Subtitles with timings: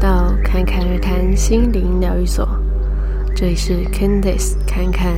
[0.00, 2.48] 到侃侃而谈心灵疗愈所，
[3.34, 5.12] 这里是 Candice 坎坎。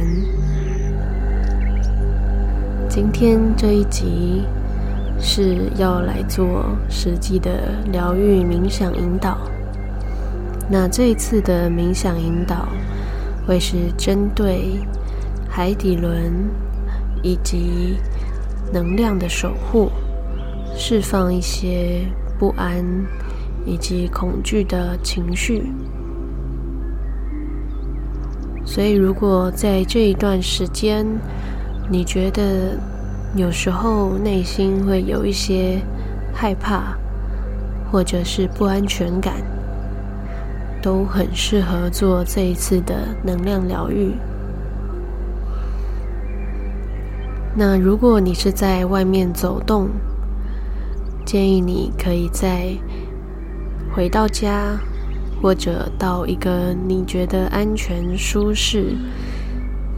[2.89, 4.43] 今天这一集
[5.21, 9.37] 是要来做实际的疗愈冥想引导。
[10.71, 12.67] 那这一次的冥想引导
[13.47, 14.81] 会是针对
[15.47, 16.33] 海底轮
[17.23, 17.99] 以及
[18.73, 19.91] 能量的守护，
[20.75, 22.01] 释放一些
[22.39, 22.83] 不安。
[23.67, 25.63] 以及恐惧的情绪，
[28.65, 31.07] 所以如果在这一段时间，
[31.91, 32.79] 你觉得
[33.35, 35.79] 有时候内心会有一些
[36.33, 36.97] 害怕，
[37.91, 39.35] 或者是不安全感，
[40.83, 44.13] 都很适合做这一次的能量疗愈。
[47.55, 49.89] 那如果你是在外面走动，
[51.27, 52.69] 建议你可以在
[53.93, 54.79] 回到家，
[55.43, 58.95] 或者到一个你觉得安全、舒适、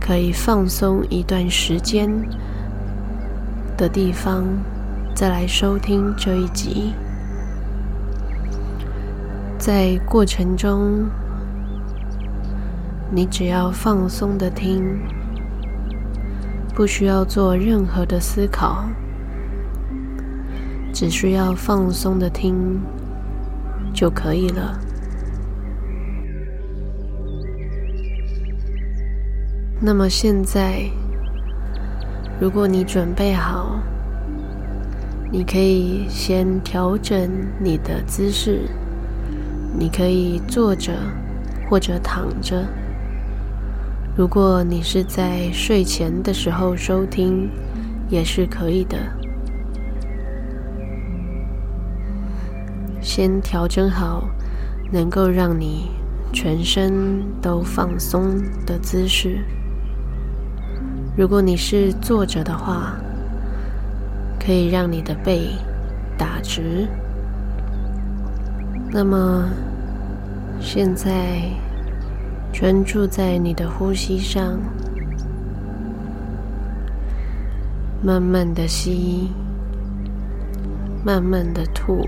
[0.01, 2.11] 可以放松一段时间
[3.77, 4.45] 的地方，
[5.15, 6.95] 再来收听这一集。
[9.59, 11.07] 在过程中，
[13.11, 14.98] 你只要放松的听，
[16.75, 18.85] 不需要做任何的思考，
[20.95, 22.81] 只需要放松的听。
[23.93, 24.79] 就可以了。
[29.81, 30.83] 那么现在，
[32.41, 33.81] 如果你准备好，
[35.31, 38.69] 你可以先调整你的姿势。
[39.79, 40.93] 你可以坐着
[41.69, 42.63] 或者躺着。
[44.15, 47.48] 如果你是在睡前的时候收听，
[48.11, 48.98] 也是可以的。
[53.15, 54.27] 先调整好
[54.91, 55.91] 能够让你
[56.33, 59.45] 全身都放松的姿势。
[61.14, 62.95] 如果你是坐着的话，
[64.41, 65.51] 可以让你的背
[66.17, 66.89] 打直。
[68.91, 69.47] 那么，
[70.59, 71.42] 现在
[72.51, 74.59] 专注在你的呼吸上，
[78.03, 79.31] 慢慢的吸，
[81.05, 82.01] 慢慢的吐。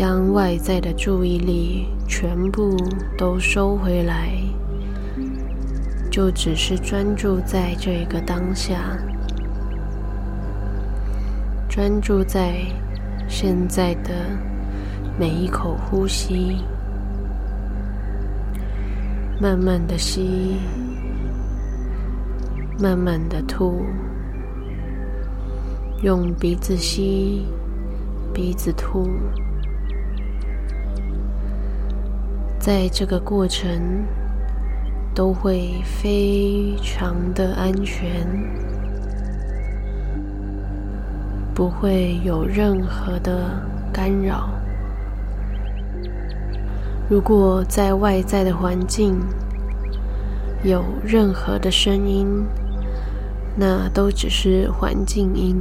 [0.00, 2.74] 将外在的注意力全部
[3.18, 4.32] 都收回来，
[6.10, 8.96] 就只是专注在这个当下，
[11.68, 12.64] 专注在
[13.28, 14.10] 现在的
[15.18, 16.64] 每一口呼吸，
[19.38, 20.56] 慢慢的吸，
[22.78, 23.84] 慢慢的吐，
[26.02, 27.44] 用鼻子吸，
[28.32, 29.06] 鼻子吐。
[32.60, 34.04] 在这个过程
[35.14, 38.06] 都会非常的安全，
[41.54, 44.50] 不会有任何的干扰。
[47.08, 49.18] 如果在外在的环境
[50.62, 52.44] 有任何的声音，
[53.56, 55.56] 那都只是环境音，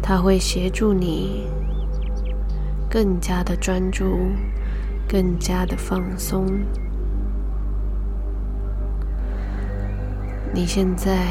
[0.00, 1.46] 它会协助你
[2.88, 4.30] 更加的专注。
[5.08, 6.46] 更加的放松。
[10.52, 11.26] 你现在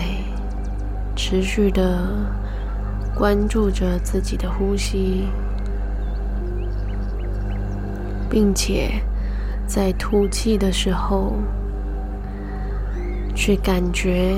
[1.16, 2.08] 持续的
[3.16, 5.28] 关注着自己的呼吸，
[8.30, 9.02] 并且
[9.66, 11.34] 在吐气的时候，
[13.34, 14.36] 去感觉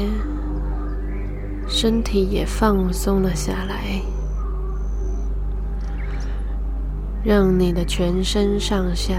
[1.67, 4.14] 身体也放松了下来。
[7.25, 9.15] 让你的全身上下，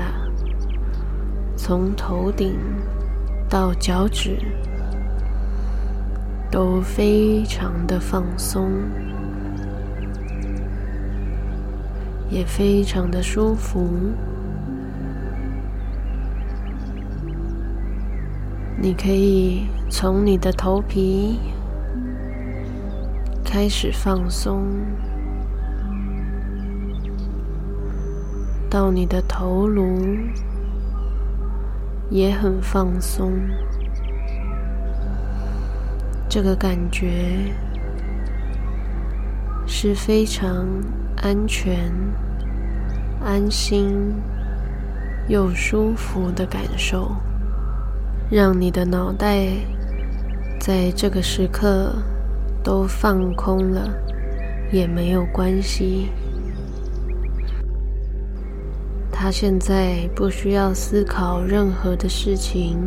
[1.56, 2.56] 从头顶
[3.48, 4.38] 到脚趾，
[6.48, 8.70] 都非常的放松，
[12.30, 13.90] 也非常的舒服。
[18.80, 21.40] 你可以从你的头皮
[23.44, 24.64] 开始放松。
[28.68, 30.06] 到你的头颅
[32.10, 33.32] 也很放松，
[36.28, 37.52] 这个感觉
[39.66, 40.66] 是非常
[41.22, 41.92] 安全、
[43.24, 44.14] 安心
[45.28, 47.10] 又舒服的感受，
[48.30, 49.48] 让你的脑袋
[50.60, 51.94] 在这个时刻
[52.62, 53.88] 都放空了，
[54.70, 56.10] 也没有关系。
[59.26, 62.78] 他现在不需要思考任何的事情，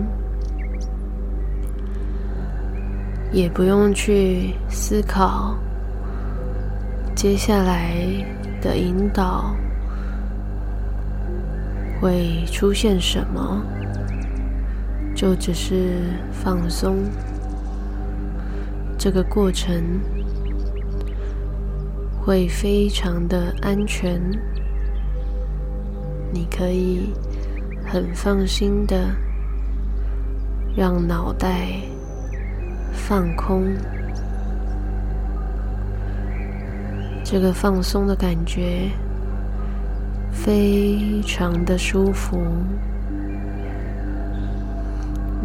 [3.29, 5.53] 也不用去思考
[7.13, 7.93] 接下来
[8.61, 9.53] 的引导
[11.99, 13.61] 会出现什么，
[15.13, 16.99] 就只是放松。
[18.97, 19.99] 这个过程
[22.21, 24.21] 会非常的安全。
[26.31, 27.11] 你可以
[27.85, 29.09] 很放心的
[30.75, 31.71] 让脑袋
[32.93, 33.65] 放空，
[37.23, 38.89] 这个放松的感觉
[40.31, 42.39] 非常的舒服，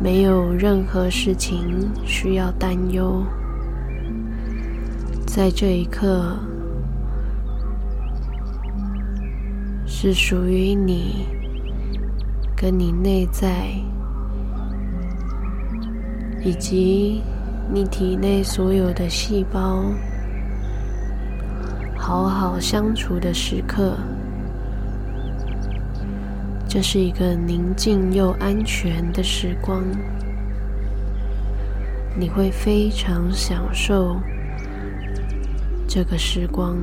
[0.03, 3.25] 没有任何事情需要担忧，
[5.27, 6.37] 在这一刻。
[10.07, 11.27] 是属于你，
[12.55, 13.69] 跟你内在，
[16.45, 17.23] 以及
[17.73, 19.83] 你体内所有的细胞，
[21.97, 23.97] 好好相处的时刻。
[26.69, 29.83] 这是一个宁静又安全的时光，
[32.15, 34.21] 你会非常享受
[35.89, 36.77] 这个时光。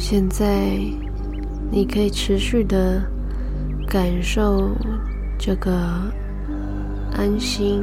[0.00, 0.70] 现在，
[1.72, 3.02] 你可以持续的
[3.86, 4.70] 感受
[5.36, 5.76] 这个
[7.14, 7.82] 安心、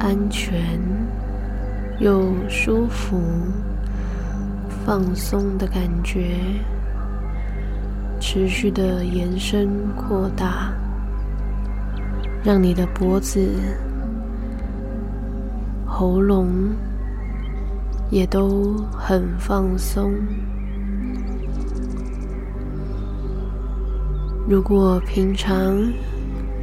[0.00, 0.80] 安全
[2.00, 3.20] 又舒服、
[4.84, 6.38] 放松的感觉，
[8.18, 10.72] 持续的延伸扩大，
[12.42, 13.46] 让你的脖子、
[15.84, 16.48] 喉咙
[18.10, 20.10] 也都很放松。
[24.48, 25.92] 如果平常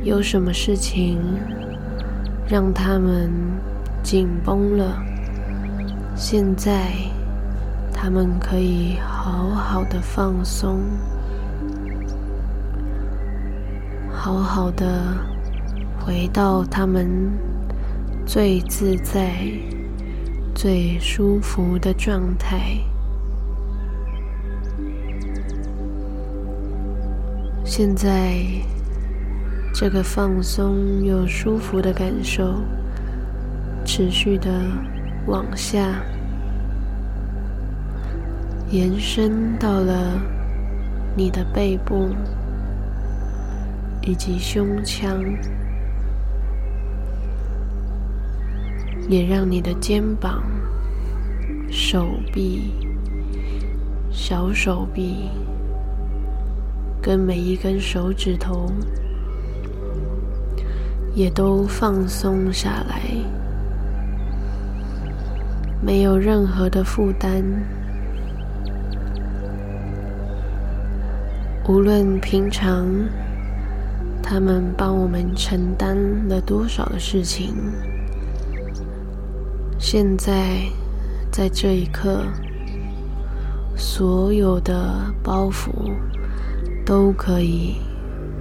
[0.03, 1.19] 有什么事情
[2.47, 3.30] 让他们
[4.01, 5.03] 紧绷了，
[6.15, 6.94] 现在
[7.94, 10.80] 他们可以好好的放松，
[14.13, 15.03] 好好的
[16.00, 17.06] 回到他们
[18.25, 19.33] 最自在、
[20.56, 22.77] 最舒服的状态。
[27.65, 28.44] 现在，
[29.74, 32.62] 这个放松又舒服的感受，
[33.86, 34.51] 持续的
[35.25, 36.04] 往下
[38.69, 40.21] 延伸到了
[41.15, 42.10] 你的背部
[44.01, 45.24] 以及胸腔，
[49.07, 50.44] 也让你的肩膀、
[51.71, 52.74] 手臂、
[54.12, 55.30] 小手臂。
[57.03, 58.71] 跟每一根手指头
[61.13, 63.01] 也都放松下来，
[65.81, 67.44] 没有任何的负担。
[71.67, 72.88] 无论平常
[74.21, 75.97] 他们帮我们承担
[76.30, 77.54] 了多少的事情，
[79.78, 80.61] 现在
[81.30, 82.23] 在这一刻，
[83.75, 85.69] 所有的包袱。
[86.85, 87.78] 都可以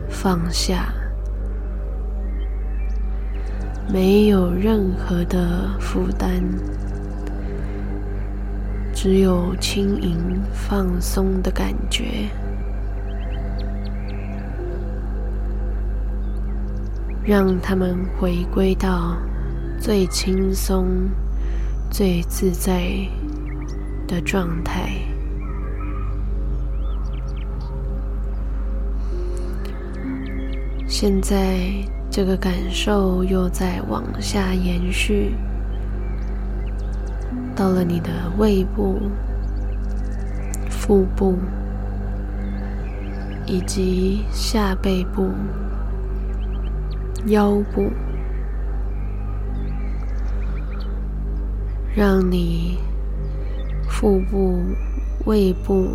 [0.08, 0.92] 放下，
[3.92, 6.42] 没有任何的负担，
[8.92, 12.28] 只有轻盈放松的感觉，
[17.24, 19.16] 让他们回归到
[19.78, 21.08] 最轻松、
[21.90, 22.82] 最自在
[24.08, 25.11] 的状态。
[30.94, 31.58] 现在
[32.10, 35.34] 这个感受又在往下延续，
[37.56, 39.00] 到了你的胃部、
[40.68, 41.38] 腹部
[43.46, 45.30] 以及下背部、
[47.28, 47.90] 腰部，
[51.96, 52.76] 让你
[53.88, 54.60] 腹部、
[55.24, 55.88] 胃部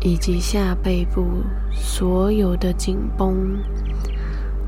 [0.00, 1.22] 以及下背部
[1.70, 3.58] 所有的紧绷。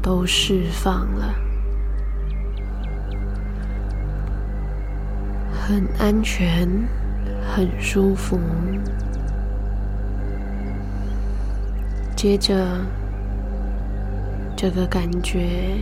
[0.04, 1.34] 都释放了，
[5.50, 6.68] 很安全，
[7.42, 8.38] 很舒服。
[12.14, 12.84] 接着，
[14.54, 15.78] 这个感觉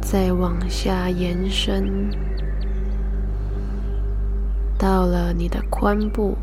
[0.00, 2.10] 再往下延伸，
[4.78, 6.38] 到了你的髋部、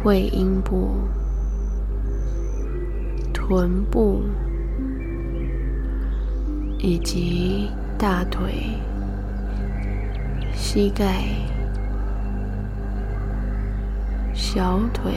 [0.00, 0.94] 会阴部、
[3.32, 4.22] 臀部
[6.86, 8.78] 以及大腿、
[10.52, 11.24] 膝盖、
[14.34, 15.14] 小腿、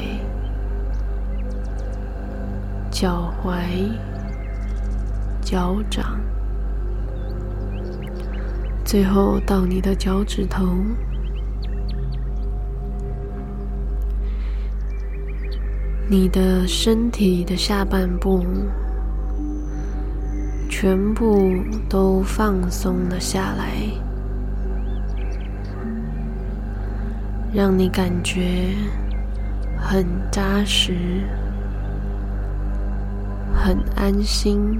[2.89, 3.57] 脚踝、
[5.41, 6.17] 脚掌，
[8.85, 10.65] 最后到你的脚趾头。
[16.09, 18.41] 你的身体的下半部
[20.79, 21.55] 全部
[21.89, 23.81] 都放松了下来，
[27.51, 28.75] 让你感觉
[29.75, 30.93] 很扎实、
[33.55, 34.79] 很安心、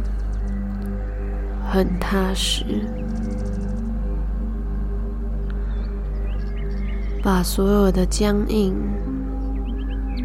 [1.68, 2.64] 很踏实，
[7.24, 8.72] 把所有的僵硬。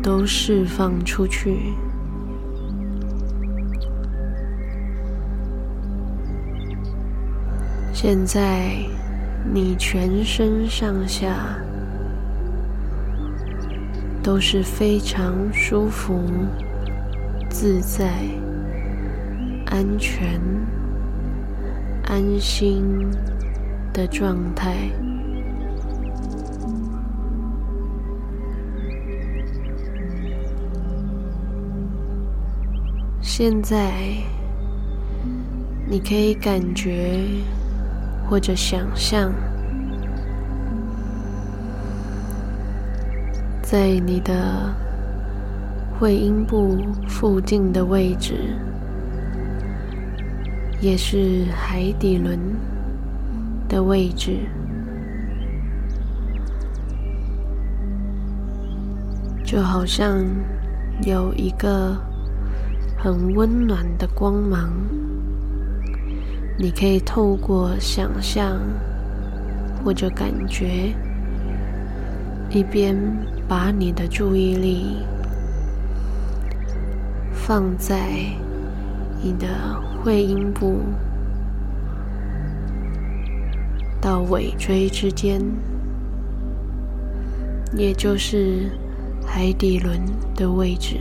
[0.02, 1.72] 都释放出去。
[8.04, 8.75] 现在，
[9.54, 11.56] 你全身上下
[14.21, 16.21] 都是非常舒服、
[17.49, 18.11] 自在、
[19.66, 20.40] 安全、
[22.06, 22.85] 安心
[23.92, 24.75] 的状态。
[33.21, 33.92] 现在，
[35.87, 37.28] 你可以感觉
[38.32, 39.30] 或者想象，
[43.60, 44.74] 在你的
[46.00, 48.56] 会阴部附近的位置，
[50.80, 52.40] 也是海底轮
[53.68, 54.38] 的位置，
[59.44, 60.24] 就好像
[61.02, 61.94] 有一个。
[62.96, 64.70] 很温暖的光芒，
[66.59, 68.61] 你可以透过想象
[69.85, 70.94] 或者感觉，
[72.50, 72.97] 一边
[73.49, 74.99] 把你的注意力
[77.32, 78.11] 放在
[79.21, 79.49] 你的
[80.02, 80.80] 会阴部
[84.00, 85.40] 到尾椎之间，
[87.75, 88.71] 也就是
[89.26, 90.00] 海底轮
[90.37, 90.99] 的位置。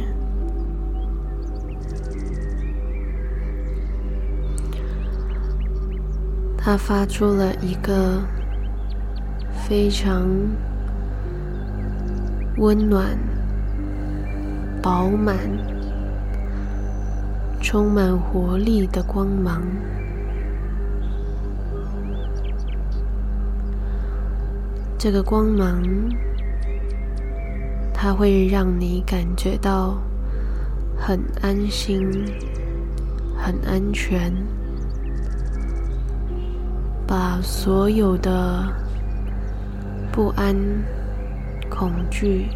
[6.64, 8.22] 它发出了一个
[9.68, 10.30] 非常
[12.58, 13.18] 温暖、
[14.80, 15.36] 饱满、
[17.60, 19.64] 充满活力的光芒。
[25.00, 25.82] 这个光芒，
[27.92, 29.98] 它会让你感觉到
[30.96, 32.08] 很安心、
[33.36, 34.32] 很安全。
[37.12, 38.66] 把所有的
[40.14, 40.56] 不安、
[41.70, 42.48] 恐惧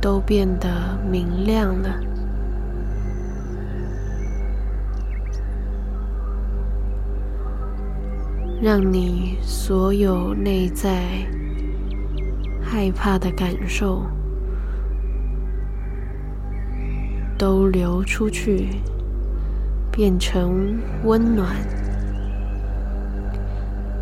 [0.00, 2.00] 都变得明亮了，
[8.60, 11.04] 让你所有内在
[12.60, 14.02] 害怕的感受
[17.38, 18.70] 都流出去。
[19.92, 21.48] 变成温暖、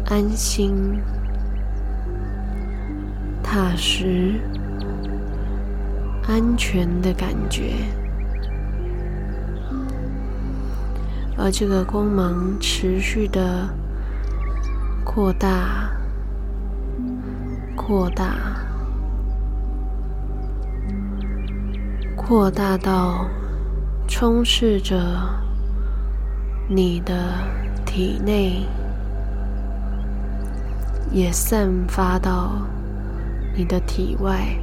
[0.06, 1.00] 安心、
[3.42, 4.34] 踏实、
[6.26, 7.72] 安全的感觉，
[11.36, 13.68] 而这个光芒持续的
[15.04, 15.90] 扩大、
[17.74, 18.36] 扩大、
[22.14, 23.26] 扩大到
[24.06, 25.47] 充斥着。
[26.70, 27.32] 你的
[27.86, 28.66] 体内
[31.10, 32.58] 也散发到
[33.56, 34.54] 你的体外，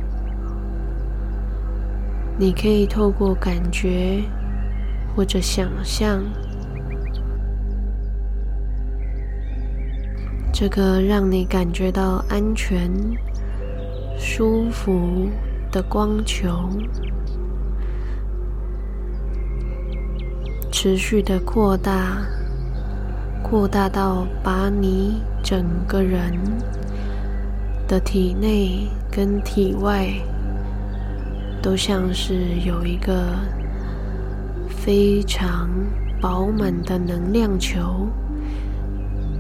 [2.38, 4.22] 你可以透过感觉
[5.16, 6.24] 或者想象，
[10.54, 12.88] 这个让你感觉到安全、
[14.16, 15.28] 舒服
[15.72, 16.70] 的光球。
[20.78, 22.18] 持续的扩大，
[23.42, 26.34] 扩大到把你整个人
[27.88, 30.10] 的体内跟体外，
[31.62, 33.24] 都像是有一个
[34.68, 35.70] 非常
[36.20, 38.10] 饱满的能量球，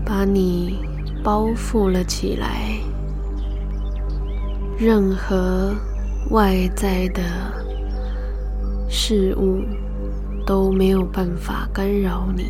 [0.05, 0.79] 把你
[1.21, 2.79] 包覆了起来，
[4.79, 5.75] 任何
[6.29, 7.21] 外在的
[8.87, 9.59] 事物
[10.45, 12.49] 都没有办法干扰你，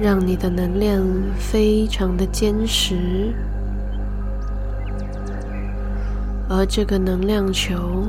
[0.00, 1.04] 让你的能量
[1.38, 3.34] 非常的坚实，
[6.48, 8.04] 而这个能量球，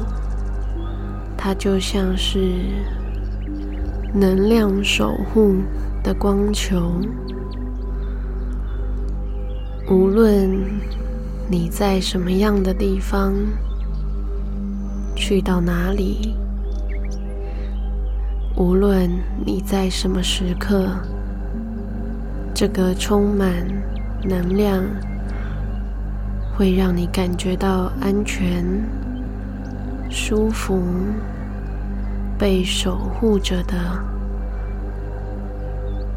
[1.37, 2.39] 它就像是
[4.13, 5.55] 能量守护
[6.01, 6.99] 的光球，
[9.89, 10.49] 无论。
[11.47, 13.31] 你在什么样的地方？
[15.15, 16.35] 去到哪里？
[18.57, 19.09] 无论
[19.45, 20.87] 你在什么时刻，
[22.53, 23.51] 这个充满
[24.23, 24.81] 能量，
[26.55, 28.63] 会让你感觉到安全、
[30.09, 30.81] 舒服、
[32.39, 33.75] 被守护着的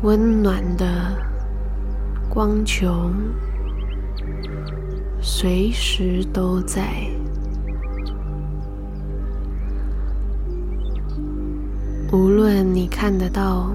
[0.02, 0.87] 温暖的
[2.30, 3.11] 光球。
[5.21, 7.09] 随时都在，
[12.10, 13.70] 无论你看得到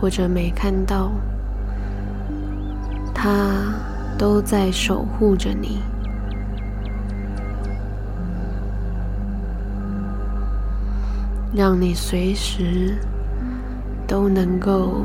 [0.00, 1.12] 或者没看到，
[3.14, 3.64] 它
[4.16, 5.82] 都在守护着你，
[11.54, 12.96] 让你随时
[14.06, 15.02] 都能够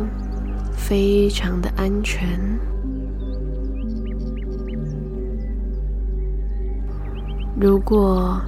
[0.71, 2.39] 非常的安全。
[7.59, 8.41] 如果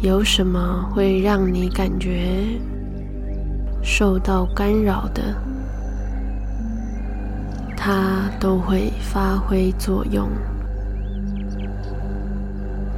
[0.00, 2.44] 有什么会让你感觉
[3.82, 5.34] 受到干扰的，
[7.76, 10.28] 它都会发挥作用，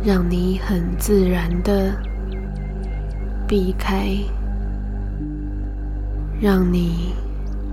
[0.04, 1.90] 让你很自然的
[3.48, 4.14] 避开，
[6.38, 7.14] 让你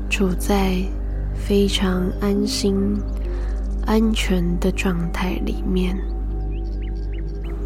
[0.09, 0.77] 处在
[1.35, 2.97] 非常安心、
[3.85, 5.97] 安全的状态里面。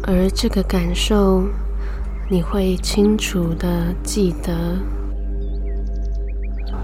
[0.04, 1.44] 而这个感受，
[2.28, 4.76] 你会清楚地记得，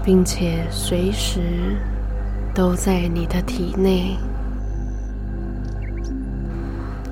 [0.01, 1.41] 并且随时
[2.55, 4.15] 都在你的体内，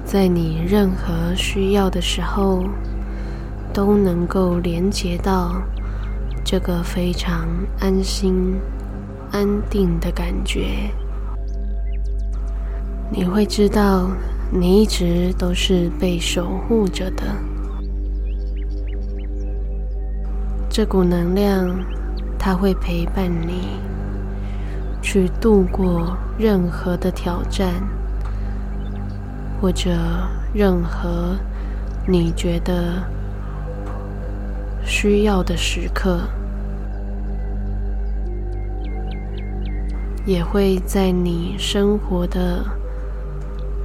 [0.05, 2.63] 在你任何需要的时候，
[3.73, 5.61] 都能够连接到
[6.41, 7.45] 这个非常
[7.81, 8.55] 安心、
[9.33, 10.89] 安定的感觉。
[13.11, 14.09] 你会知道。
[14.49, 17.23] 你一直都是被守护着的，
[20.69, 21.77] 这股能量，
[22.39, 23.67] 它会陪伴你
[25.01, 27.73] 去度过任何的挑战，
[29.59, 29.91] 或者
[30.53, 31.35] 任何
[32.07, 33.03] 你觉得
[34.85, 36.21] 需要的时刻，
[40.25, 42.65] 也会在你生活的。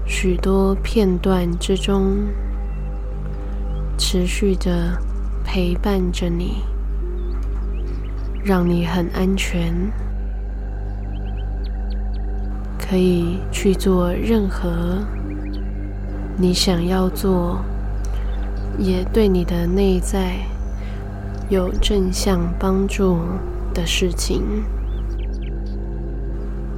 [0.04, 2.16] 许多片段之中，
[3.96, 4.98] 持续的
[5.42, 6.62] 陪伴着你，
[8.44, 9.74] 让你很安全，
[12.78, 14.98] 可以去做任何
[16.36, 17.64] 你想要做，
[18.78, 20.36] 也对你的内在
[21.48, 23.18] 有正向帮助
[23.72, 24.42] 的事情。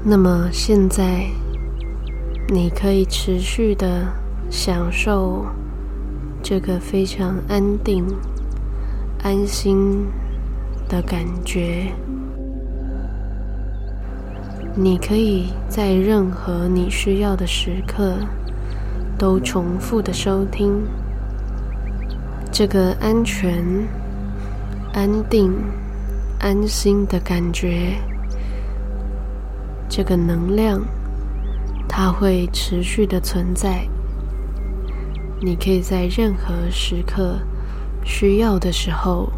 [0.05, 1.27] 那么现在。
[2.49, 4.07] 你可以持续的
[4.51, 5.47] 享受
[6.43, 8.05] 这个非常安定、
[9.23, 10.07] 安心
[10.87, 11.91] 的感觉。
[14.77, 18.19] 你可以在任何你需要的时刻，
[19.17, 20.83] 都重复的收听
[22.53, 23.65] 这个安全、
[24.93, 25.51] 安定、
[26.41, 27.95] 安心的感觉，
[29.89, 30.83] 这个能量。
[31.97, 33.87] 它会持续的存在，
[35.41, 37.39] 你可以在任何时刻
[38.05, 39.31] 需要的时候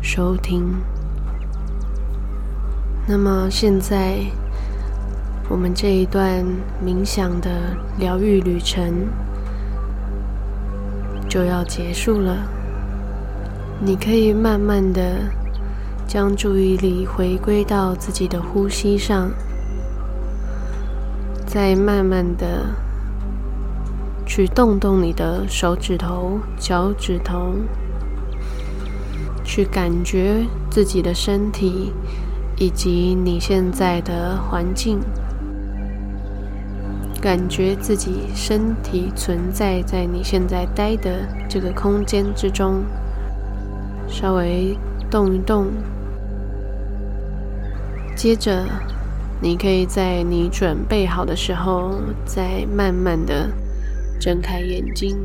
[0.00, 0.72] 收听。
[3.08, 4.20] 那么现在，
[5.48, 6.44] 我们这一段
[6.80, 9.08] 冥想的疗愈旅程
[11.28, 12.36] 就要结束了。
[13.80, 15.22] 你可以慢慢的
[16.06, 19.28] 将注意力回归到自己的呼吸上。
[21.46, 22.66] 再慢慢的
[24.26, 27.54] 去动动你的手指头、脚趾头，
[29.44, 31.92] 去感觉自己的身体
[32.56, 34.98] 以及你现在的环境，
[37.22, 42.82] 感觉自己身体存在在你现在待的这个空间之中，
[44.08, 44.76] 稍微
[45.08, 45.68] 动一动，
[48.16, 48.66] 接着
[49.40, 51.92] 你可以在你准备好的时候，
[52.24, 53.50] 再慢慢的
[54.18, 55.16] 睁开眼睛，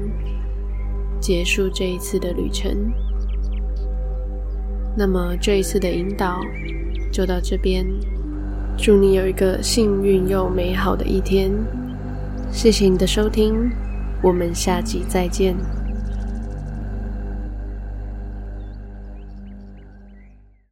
[1.19, 2.91] 结束这一次的旅程。
[4.97, 6.41] 那么这一次的引导
[7.12, 7.86] 就到这边，
[8.78, 11.52] 祝你有一个幸运又美好的一天。
[12.52, 13.71] 谢谢你的收听，
[14.21, 15.56] 我们下集再见。